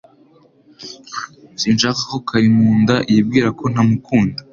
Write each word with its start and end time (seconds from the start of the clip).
Sinshaka 1.61 2.01
ko 2.09 2.17
Karimunda 2.27 2.95
yibwira 3.11 3.47
ko 3.59 3.65
ntamukunda 3.73 4.39